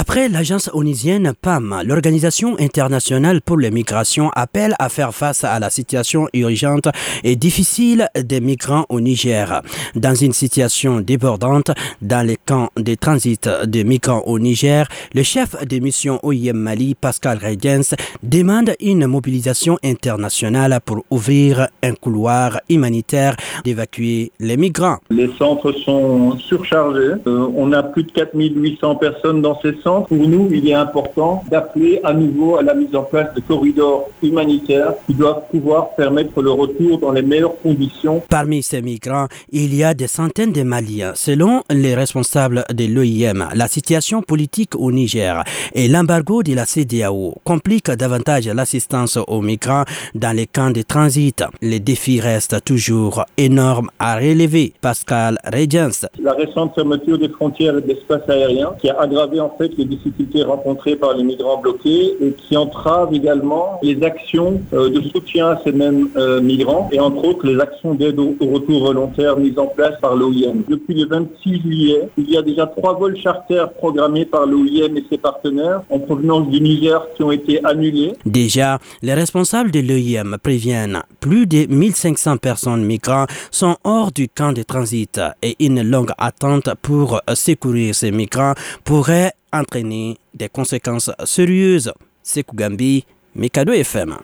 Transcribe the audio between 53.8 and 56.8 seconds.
à relever. Pascal Regens. La récente